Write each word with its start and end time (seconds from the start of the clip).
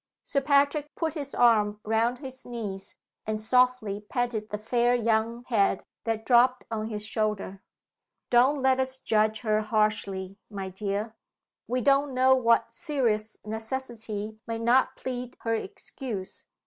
_"Sir 0.27 0.41
Patrick 0.41 0.95
put 0.95 1.13
his 1.13 1.35
arm 1.35 1.79
round 1.83 2.17
his 2.17 2.43
niece, 2.43 2.95
and 3.27 3.39
softly 3.39 3.99
patted 4.09 4.49
the 4.49 4.57
fair 4.57 4.95
young 4.95 5.43
head 5.43 5.83
that 6.05 6.25
dropped 6.25 6.65
on 6.71 6.87
his 6.87 7.05
shoulder. 7.05 7.61
"Don't 8.31 8.63
let 8.63 8.79
us 8.79 8.97
judge 8.97 9.41
her 9.41 9.61
harshly, 9.61 10.39
my 10.49 10.69
dear: 10.69 11.15
we 11.67 11.81
don't 11.81 12.15
know 12.15 12.33
what 12.33 12.73
serious 12.73 13.37
necessity 13.45 14.39
may 14.47 14.57
not 14.57 14.95
plead 14.95 15.37
her 15.41 15.53
excuse. 15.53 16.45